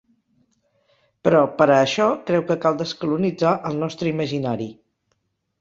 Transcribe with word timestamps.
Però, 1.27 1.41
per 1.59 1.67
a 1.73 1.75
això, 1.81 2.09
creu 2.31 2.45
que 2.47 2.57
cal 2.65 2.79
descolonitzar 2.81 3.55
el 3.71 3.79
nostre 3.85 4.15
imaginari. 4.15 4.73